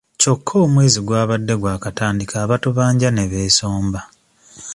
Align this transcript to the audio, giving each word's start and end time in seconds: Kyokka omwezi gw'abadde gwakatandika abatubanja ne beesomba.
Kyokka 0.19 0.53
omwezi 0.65 0.99
gw'abadde 1.07 1.53
gwakatandika 1.61 2.35
abatubanja 2.43 3.09
ne 3.11 3.23
beesomba. 3.31 4.01